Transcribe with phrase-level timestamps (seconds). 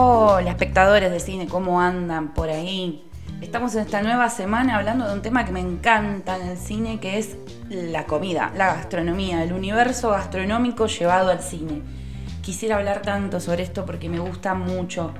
[0.00, 3.04] Hola, espectadores de cine, ¿cómo andan por ahí?
[3.40, 7.00] Estamos en esta nueva semana hablando de un tema que me encanta en el cine,
[7.00, 7.36] que es
[7.68, 11.82] la comida, la gastronomía, el universo gastronómico llevado al cine.
[12.42, 15.14] Quisiera hablar tanto sobre esto porque me gusta mucho.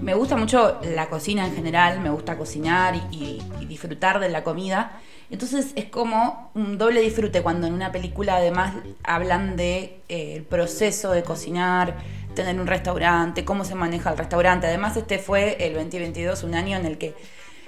[0.00, 4.98] Me gusta mucho la cocina en general, me gusta cocinar y, disfrutar de la comida.
[5.30, 8.74] Entonces es como un doble disfrute cuando en una película además
[9.04, 11.96] hablan de eh, proceso de cocinar,
[12.34, 14.66] tener un restaurante, cómo se maneja el restaurante.
[14.66, 17.14] Además, este fue el 2022, un año en el que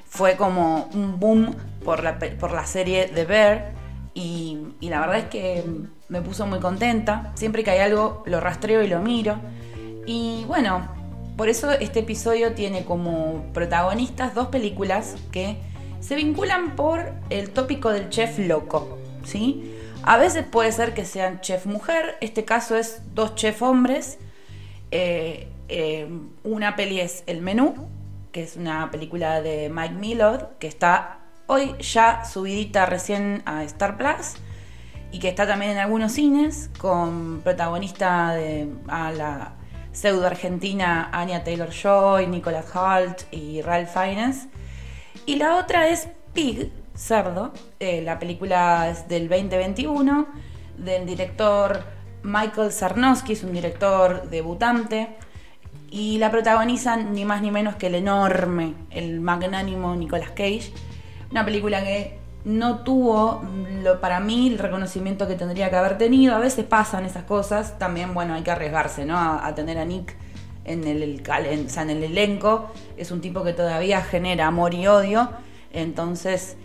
[0.08, 3.72] fue como un boom por la, por la serie The Bear.
[4.14, 5.64] Y, la verdad es que
[6.08, 7.32] me puso muy contenta.
[7.34, 9.36] Siempre que hay algo, lo rastreo y lo miro.
[10.06, 10.88] Y bueno,
[11.36, 15.58] por eso este episodio tiene como protagonistas dos películas que
[16.00, 18.98] se vinculan por el tópico del chef loco.
[19.24, 19.74] ¿sí?
[20.02, 24.18] A veces puede ser que sean chef mujer, este caso es dos chef hombres
[24.90, 26.08] eh, eh,
[26.44, 27.88] una peli es El Menú,
[28.32, 33.96] que es una película de Mike Millard, que está hoy ya subidita recién a Star
[33.96, 34.34] Plus
[35.12, 39.52] y que está también en algunos cines con protagonista de a la
[39.92, 44.48] pseudo argentina Anya Taylor Joy, Nicholas Holt y Ralph Fiennes.
[45.24, 50.26] Y la otra es Pig, Cerdo, eh, la película es del 2021
[50.76, 51.95] del director
[52.26, 55.16] Michael Sarnowski es un director debutante
[55.90, 60.72] y la protagonizan ni más ni menos que el enorme, el magnánimo Nicolas Cage.
[61.30, 63.42] Una película que no tuvo
[63.82, 66.34] lo, para mí el reconocimiento que tendría que haber tenido.
[66.34, 67.78] A veces pasan esas cosas.
[67.78, 69.16] También, bueno, hay que arriesgarse, ¿no?
[69.16, 70.16] A, tener a Nick
[70.64, 72.72] en el, en el elenco.
[72.96, 75.30] Es un tipo que todavía genera amor y odio.
[75.72, 76.56] Entonces,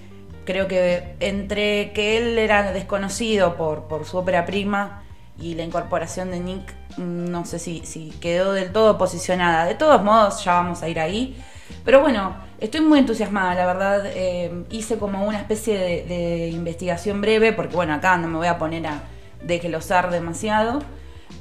[0.46, 5.04] creo que entre que él era desconocido por, por su ópera prima
[5.42, 9.66] y la incorporación de Nick no sé si, si quedó del todo posicionada.
[9.66, 11.36] De todos modos, ya vamos a ir ahí.
[11.84, 14.04] Pero bueno, estoy muy entusiasmada, la verdad.
[14.08, 18.58] Eh, hice como una especie de, investigación breve, porque bueno, acá no me voy a
[18.58, 19.04] poner a
[19.42, 20.82] desglosar demasiado.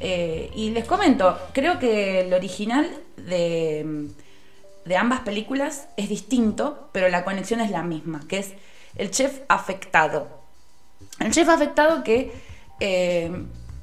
[0.01, 4.09] Eh, y les comento, creo que el original de,
[4.85, 8.55] de ambas películas es distinto, pero la conexión es la misma, que es
[8.97, 10.29] el chef afectado.
[11.19, 12.33] El chef afectado que
[12.81, 13.31] eh,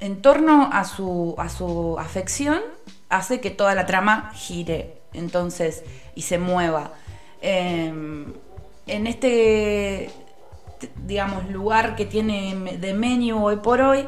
[0.00, 2.60] en torno a su, a su afección
[3.08, 6.92] hace que toda la trama gire entonces y se mueva.
[7.40, 8.32] Em,
[8.86, 10.10] en este,
[11.06, 14.06] digamos, lugar que tiene de menú hoy por hoy,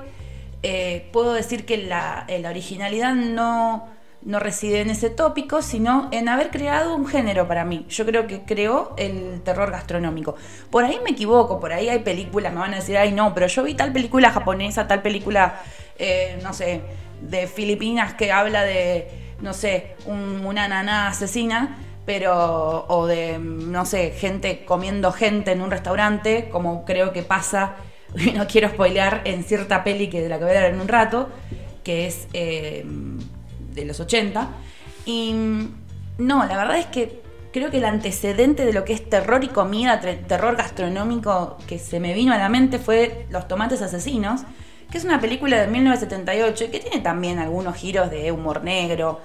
[0.62, 3.88] eh, puedo decir que la, la originalidad no,
[4.22, 7.86] no reside en ese tópico, sino en haber creado un género para mí.
[7.88, 10.36] Yo creo que creó el terror gastronómico.
[10.70, 13.46] Por ahí me equivoco, por ahí hay películas, me van a decir, ay no, pero
[13.46, 15.60] yo vi tal película japonesa, tal película,
[15.98, 16.82] eh, no sé,
[17.22, 19.08] de Filipinas que habla de,
[19.40, 25.70] no sé, una naná asesina, pero, o de, no sé, gente comiendo gente en un
[25.70, 27.76] restaurante, como creo que pasa,
[28.34, 30.88] no quiero spoilear, en cierta peli que de la que voy a hablar en un
[30.88, 31.30] rato,
[31.82, 32.28] que es...
[32.34, 32.84] Eh,
[33.80, 34.48] de los 80.
[35.06, 35.34] Y
[36.18, 39.48] no, la verdad es que creo que el antecedente de lo que es terror y
[39.48, 44.42] comida, terror gastronómico que se me vino a la mente fue Los Tomates Asesinos,
[44.90, 49.20] que es una película de 1978 y que tiene también algunos giros de humor negro,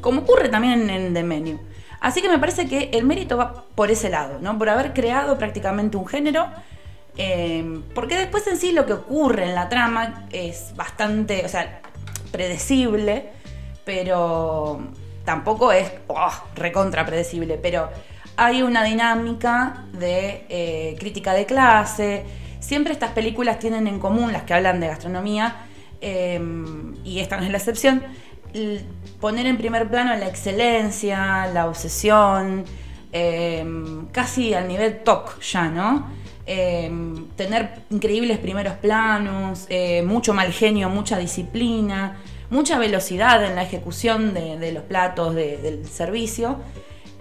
[0.00, 1.58] como ocurre también en The Menu.
[2.00, 4.58] Así que me parece que el mérito va por ese lado, ¿no?
[4.58, 6.46] Por haber creado prácticamente un género.
[7.18, 11.80] Eh, porque después en sí lo que ocurre en la trama es bastante, o sea,
[12.30, 13.30] predecible
[13.86, 14.80] pero
[15.24, 17.88] tampoco es oh, recontra predecible, pero
[18.36, 22.24] hay una dinámica de eh, crítica de clase.
[22.58, 25.54] Siempre estas películas tienen en común, las que hablan de gastronomía,
[26.00, 26.40] eh,
[27.04, 28.02] y esta no es la excepción,
[29.20, 32.64] poner en primer plano la excelencia, la obsesión,
[33.12, 33.64] eh,
[34.10, 36.26] casi al nivel TOC ya, ¿no?
[37.36, 39.66] tener increíbles primeros planos,
[40.04, 42.16] mucho mal genio, mucha disciplina
[42.50, 46.58] mucha velocidad en la ejecución de, los platos del servicio.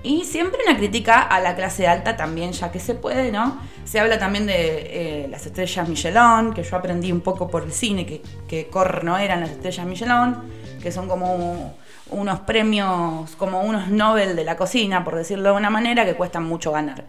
[0.04, 3.60] Y siempre una crítica a la clase alta también, ya que se puede, ¿no?
[3.86, 7.74] Se habla también de eh, las estrellas Michelin, que yo aprendí un poco por el
[7.74, 8.69] cine, que, que
[9.01, 10.36] no eran las estrellas Michelin,
[10.80, 11.74] que son como
[12.12, 16.44] unos premios, como unos Nobel de la cocina, por decirlo de una manera, que cuestan
[16.44, 17.06] mucho ganar.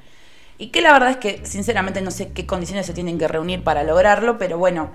[0.56, 3.62] Y que la verdad es que sinceramente no sé qué condiciones se tienen que reunir
[3.62, 4.90] para lograrlo, pero bueno,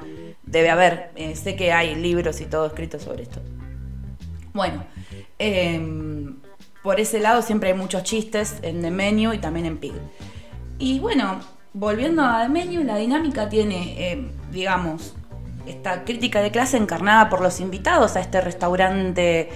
[0.52, 1.12] debe haber.
[1.16, 3.42] Eh, sé que hay libros y todo escrito sobre esto.
[4.54, 4.84] Bueno,
[5.40, 6.36] em,
[6.84, 9.94] por ese lado siempre hay muchos chistes en The Menu y también en Pig.
[10.78, 11.40] Y bueno,
[11.74, 15.16] volviendo a The Menu, la dinámica tiene, em, digamos,
[15.66, 19.50] esta crítica de clase encarnada por los invitados a este restaurante,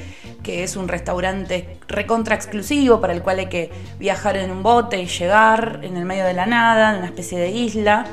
[0.43, 5.01] que es un restaurante recontra exclusivo para el cual hay que viajar en un bote
[5.01, 8.05] y llegar en el medio de la nada, en una especie de isla.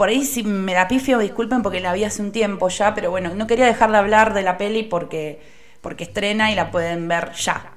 [0.00, 3.10] Por ahí si me da pifio, disculpen porque la vi hace un tiempo ya, pero
[3.10, 5.42] bueno, no quería dejar de hablar de la peli porque,
[5.82, 7.74] porque estrena y la pueden ver ya.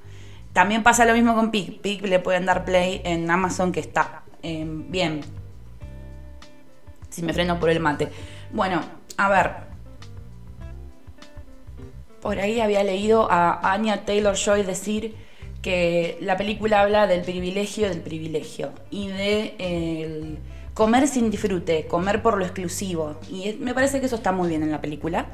[0.54, 1.82] También pasa lo mismo con Pig.
[1.82, 5.20] Pig le pueden dar play en Amazon que está eh, bien.
[7.10, 8.08] Si me freno por el mate.
[8.54, 8.80] Bueno,
[9.18, 9.52] a ver.
[12.22, 15.14] Por ahí había leído a Anya Taylor Joy decir
[15.62, 20.38] que la película habla del privilegio del privilegio y de
[20.74, 23.20] comer sin disfrute, comer por lo exclusivo.
[23.30, 25.28] Y me parece que eso está muy bien en la película.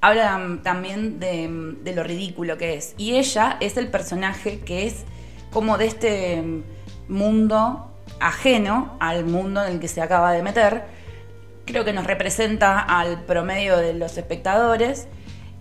[0.00, 2.94] Habla mm, también de, de lo ridículo que es.
[2.98, 5.04] Y ella es el personaje que es
[5.50, 6.62] como de este mm,
[7.08, 10.98] mundo ajeno al mundo en el que se acaba de meter
[11.68, 15.06] creo que nos representa al promedio de los espectadores.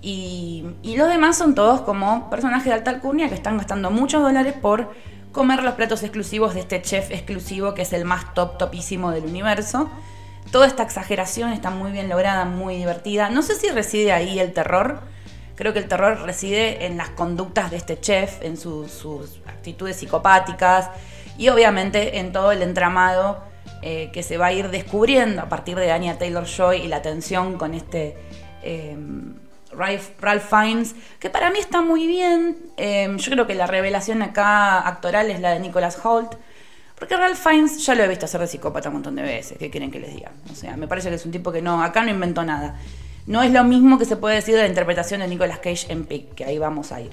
[0.02, 4.54] Y, los demás son todos como personajes de alta alcurnia que están gastando muchos dólares
[4.60, 4.92] por
[5.38, 9.24] comer los platos exclusivos de este chef exclusivo que es el más top topísimo del
[9.26, 9.88] universo.
[10.52, 13.30] Toda esta exageración está muy bien lograda, muy divertida.
[13.30, 15.02] No sé si reside ahí el terror.
[15.56, 20.90] Creo que el terror reside en las conductas de este chef, en sus actitudes psicopáticas
[21.38, 23.44] y obviamente en todo el entramado
[23.84, 27.04] eh, que se va a ir descubriendo a partir de Anya Taylor Joy y la
[27.04, 28.18] tensión con este
[28.64, 29.36] em,
[29.78, 32.58] Ralph, Fiennes, que para mí está muy bien.
[32.78, 36.36] Em, yo creo que la revelación acá actoral es la de Nicholas Holt.
[36.98, 39.58] Porque Ralph Fiennes ya lo he visto hacer de psicópata un montón de veces.
[39.58, 40.32] ¿Qué quieren que les diga?
[40.52, 42.76] O sea, me parece que es un tipo que no, acá no inventó nada.
[43.28, 46.06] No es lo mismo que se puede decir de la interpretación de Nicolas Cage en
[46.06, 47.12] Pig, que ahí vamos a ir.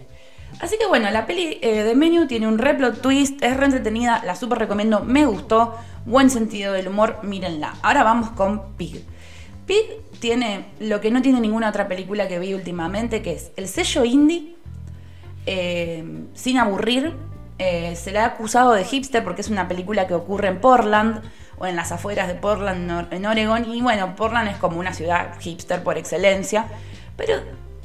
[0.60, 4.22] Así que bueno, la peli eh, de Menu tiene un replot twist, es re entretenida,
[4.24, 5.76] la super recomiendo, me gustó,
[6.06, 7.74] buen sentido del humor, mírenla.
[7.82, 9.04] Ahora vamos con Pig.
[9.66, 9.84] Pig
[10.20, 14.04] tiene lo que no tiene ninguna otra película que vi últimamente, que es el sello
[14.04, 14.56] indie,
[15.46, 17.14] eh, sin aburrir.
[17.58, 21.22] Eh, se le ha acusado de hipster porque es una película que ocurre en Portland
[21.58, 23.72] o en las afueras de Portland, en Oregon.
[23.72, 26.66] Y bueno, Portland es como una ciudad hipster por excelencia.
[27.16, 27.36] Pero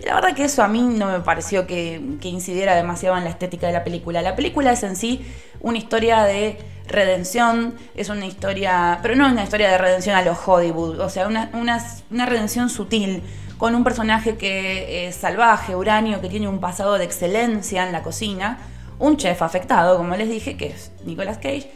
[0.03, 3.67] la verdad que eso a mí no me pareció que, incidiera demasiado en la estética
[3.67, 4.21] de la película.
[4.21, 5.25] La película es en sí
[5.61, 6.57] una historia de
[6.89, 11.27] redención, es una historia, pero no una historia de redención a los Hollywood, o sea,
[11.27, 13.23] una, redención sutil,
[13.57, 18.03] con un personaje que es salvaje, uranio, que tiene un pasado de excelencia en la
[18.03, 18.57] cocina,
[18.97, 21.71] un chef afectado, como les dije, que es Nicolas Cage,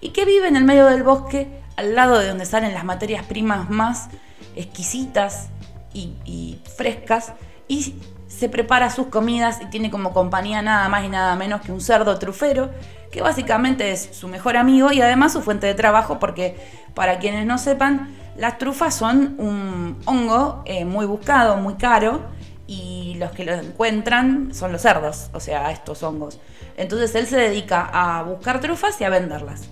[0.00, 3.24] y que vive en el medio del bosque, al lado de donde salen las materias
[3.24, 4.08] primas más
[4.56, 5.48] exquisitas
[5.94, 7.32] y, y frescas
[7.66, 7.94] y
[8.28, 11.80] se prepara sus comidas y tiene como compañía nada más y nada menos que un
[11.80, 12.70] cerdo trufero,
[13.12, 16.56] que básicamente es su mejor amigo y además su fuente de trabajo, porque
[16.94, 22.22] para quienes no sepan, las trufas son un hongo eh, muy buscado, muy caro,
[22.66, 26.40] y los que lo encuentran son los cerdos, o sea, estos hongos.
[26.76, 29.68] Entonces él se dedica a buscar trufas y a venderlas.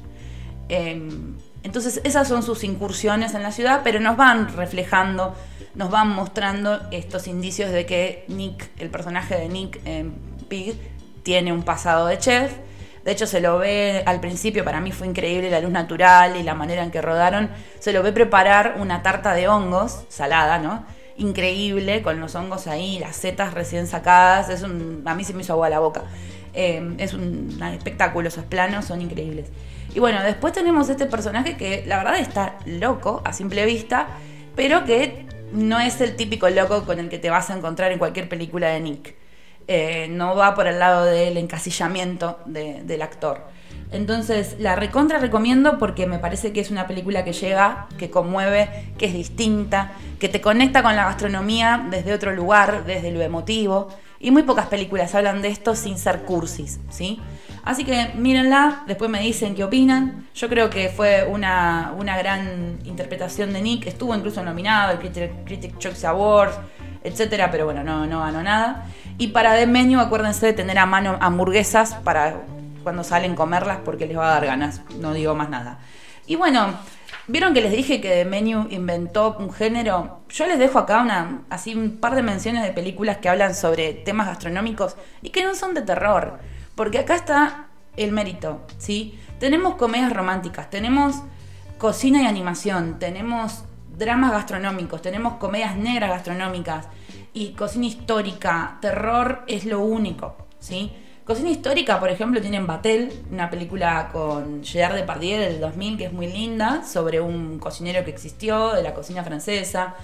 [0.68, 5.34] Em, entonces esas son sus incursiones en la ciudad, pero nos van reflejando
[5.74, 10.12] nos van mostrando estos indicios de que Nick, el personaje de Nick en
[10.48, 10.74] Pig,
[11.22, 12.52] tiene un pasado de chef.
[13.10, 16.44] De hecho, se lo ve al principio, para mí fue increíble la luz natural y
[16.44, 17.50] la manera en que rodaron.
[17.80, 20.84] Se lo ve preparar una tarta de hongos, salada, ¿no?
[21.16, 24.48] Increíble, con los hongos ahí, las setas recién sacadas.
[24.48, 26.04] Es un, a mí se me hizo agua la boca.
[26.54, 29.48] Eh, es un espectáculo, esos planos son increíbles.
[29.92, 34.06] Y bueno, después tenemos este personaje que la verdad está loco a simple vista,
[34.54, 37.98] pero que no es el típico loco con el que te vas a encontrar en
[37.98, 39.19] cualquier película de Nick.
[39.68, 43.48] Eh, no va por el lado del encasillamiento del actor.
[43.92, 48.92] Entonces, la recontra recomiendo porque me parece que es una película que llega, que conmueve,
[48.98, 53.88] que es distinta, que te conecta con la gastronomía desde otro lugar, desde lo emotivo.
[54.20, 57.18] Y muy pocas películas hablan de esto sin ser cursis, ¿sí?
[57.64, 60.28] Así que mírenla, después me dicen qué opinan.
[60.34, 63.86] Yo creo que fue una, gran interpretación de Nick.
[63.86, 66.58] Estuvo incluso nominado al Critic Choice Awards,
[67.02, 68.86] etcétera, pero bueno, no, no ganó nada.
[69.20, 72.40] Y para The Menu, acuérdense de tener a mano hamburguesas para
[72.82, 74.80] cuando salen comerlas porque les va a dar ganas.
[74.98, 75.78] No digo más nada.
[76.26, 76.68] Y bueno,
[77.26, 80.22] ¿vieron que les dije que The Menu inventó un género?
[80.30, 83.92] Yo les dejo acá una, así un par de menciones de películas que hablan sobre
[83.92, 86.38] temas gastronómicos y que no son de terror.
[86.74, 87.66] Porque acá está
[87.98, 89.20] el mérito, ¿sí?
[89.38, 91.16] Tenemos comedias románticas, tenemos
[91.76, 93.64] cocina y animación, tenemos
[93.98, 96.88] dramas gastronómicos, tenemos comedias negras gastronómicas
[97.32, 100.92] y cocina histórica, terror es lo único, ¿sí?
[101.24, 106.12] Cocina histórica, por ejemplo, tienen Batel, una película con Gerard Depardieu del 2000 que es
[106.12, 109.94] muy linda, sobre un cocinero que existió de la cocina francesa.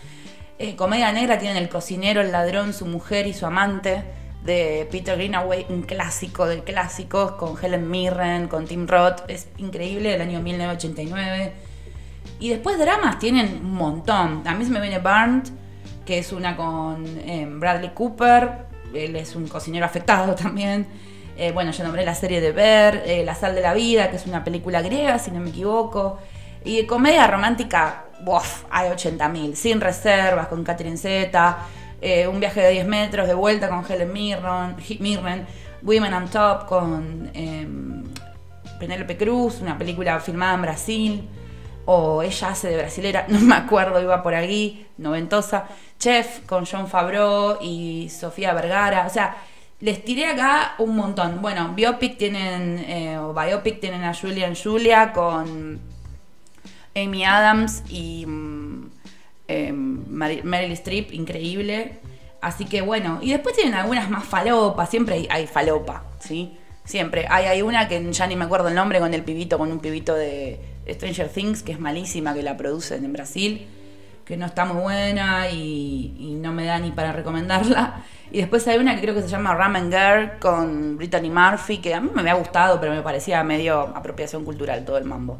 [0.58, 4.04] Eh, comedia negra tienen El cocinero, El ladrón, Su mujer y su amante
[4.44, 10.10] de Peter Greenaway, un clásico de clásicos, con Helen Mirren, con Tim Roth, es increíble,
[10.10, 11.52] del año 1989.
[12.38, 14.46] Y después dramas tienen un montón.
[14.46, 15.48] A mí se me viene Burnt,
[16.06, 20.86] que es una con eh, Bradley Cooper, él es un cocinero afectado también.
[21.38, 24.16] Eh, bueno, yo nombré la serie de Ver, eh, La sal de la vida, que
[24.16, 26.18] es una película griega, si no me equivoco.
[26.64, 28.64] Y comedia romántica, ¡buf!
[28.70, 29.54] hay 80.000.
[29.54, 31.58] Sin reservas, con Catherine Zeta.
[32.00, 35.46] Eh, un viaje de 10 metros de vuelta con Helen Mirren, Mirren,
[35.82, 38.04] Women on Top con em,
[38.78, 41.28] Penélope Cruz, una película filmada en Brasil,
[41.86, 45.66] o ella hace de brasilera, no me acuerdo, iba por aquí, noventosa,
[45.98, 49.36] Chef con John Favreau y Sofía Vergara, o sea,
[49.80, 51.42] les tiré acá un montón.
[51.42, 55.80] Bueno, biopic tienen, eh, o biopic tienen a Julian Julia con
[56.94, 58.26] Amy Adams y...
[58.26, 58.90] Mm,
[59.48, 61.98] eh, Meryl Streep, increíble.
[62.40, 66.56] Así que bueno, y después tienen algunas más falopas, siempre hay, falopa, ¿sí?
[66.84, 67.26] Siempre.
[67.28, 69.80] Hay, hay una que ya ni me acuerdo el nombre con el pibito, con un
[69.80, 73.66] pibito de Stranger Things, que es malísima, que la producen en Brasil,
[74.24, 78.04] que no está muy buena y, no me da ni para recomendarla.
[78.30, 81.94] Y después hay una que creo que se llama Ramen Girl con Brittany Murphy, que
[81.94, 85.38] a mí me había gustado, pero me parecía medio apropiación cultural todo el mambo.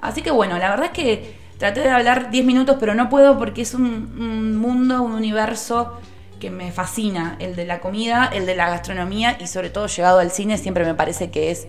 [0.00, 3.38] Así que bueno, la verdad es que Traté de hablar 10 minutos, pero no puedo
[3.38, 5.98] porque es un, mundo, un universo
[6.38, 10.18] que me fascina, el de la comida, el de la gastronomía y sobre todo llegado
[10.18, 11.66] al cine siempre me parece que es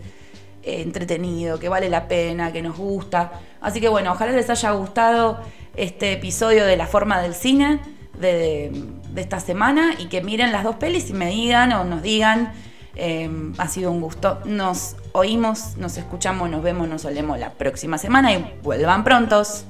[0.67, 3.31] entretenido, que vale la pena, que nos gusta.
[3.61, 5.39] Así que bueno, ojalá les haya gustado
[5.75, 7.79] este episodio de La forma del cine
[8.19, 8.71] de,
[9.15, 12.53] esta semana y que miren las dos pelis y me digan o nos digan
[12.99, 14.39] Em, ha sido un gusto.
[14.45, 19.65] Nos oímos, nos escuchamos, nos vemos, nos olemos la próxima semana y vuelvan prontos.